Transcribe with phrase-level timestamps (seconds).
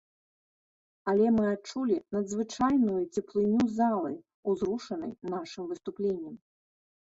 [1.11, 4.13] Але мы адчулі надзвычайную цеплыню залы,
[4.55, 6.35] узрушанай нашым выступленнем.